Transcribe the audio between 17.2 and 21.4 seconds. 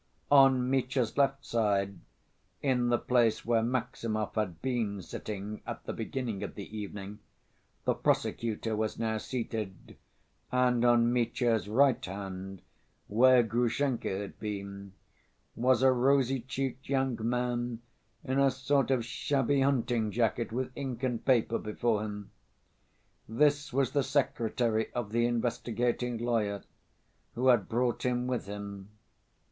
man in a sort of shabby hunting‐jacket, with ink and